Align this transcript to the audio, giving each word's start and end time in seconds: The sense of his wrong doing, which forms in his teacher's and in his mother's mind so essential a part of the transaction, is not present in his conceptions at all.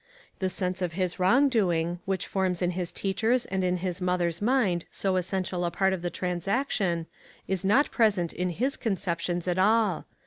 The 0.39 0.49
sense 0.49 0.81
of 0.81 0.93
his 0.93 1.19
wrong 1.19 1.47
doing, 1.47 1.99
which 2.05 2.25
forms 2.25 2.63
in 2.63 2.71
his 2.71 2.91
teacher's 2.91 3.45
and 3.45 3.63
in 3.63 3.77
his 3.77 4.01
mother's 4.01 4.41
mind 4.41 4.85
so 4.89 5.15
essential 5.15 5.63
a 5.63 5.69
part 5.69 5.93
of 5.93 6.01
the 6.01 6.09
transaction, 6.09 7.05
is 7.47 7.63
not 7.63 7.91
present 7.91 8.33
in 8.33 8.49
his 8.49 8.77
conceptions 8.77 9.47
at 9.47 9.59
all. 9.59 10.07